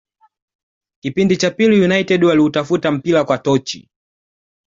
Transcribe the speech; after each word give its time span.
Kipindi 1.03 1.37
cha 1.37 1.51
pili 1.51 1.81
United 1.81 2.23
waliutafuta 2.23 2.91
mpira 2.91 3.23
kwa 3.23 3.37
tochi 3.37 3.89